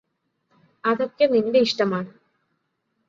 [0.83, 2.11] അതൊക്കെ നിന്റെ ഇഷ്ടമാണ്